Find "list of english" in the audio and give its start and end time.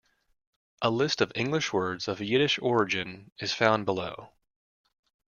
0.89-1.71